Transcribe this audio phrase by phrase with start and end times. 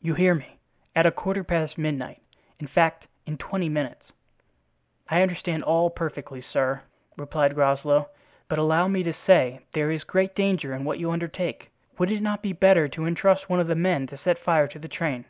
[0.00, 4.12] "You hear me—at a quarter past midnight—in fact, in twenty minutes."
[5.08, 6.82] "I understand all perfectly, sir,"
[7.16, 8.08] replied Groslow;
[8.46, 12.22] "but allow me to say there is great danger in what you undertake; would it
[12.22, 15.24] not be better to intrust one of the men to set fire to the train?"